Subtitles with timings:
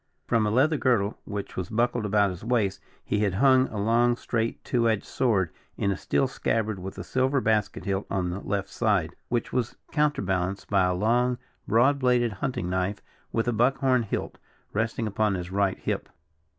[0.25, 4.15] From a leather girdle, which was buckled about his waist, he had hung a long,
[4.15, 8.39] straight, two edged sword in a steel scabbard with a silver basket hilt on the
[8.39, 11.37] left side, which was counterbalanced by a long,
[11.67, 14.39] broad bladed hunting knife with a buck horn hilt,
[14.73, 16.09] resting upon his right hip.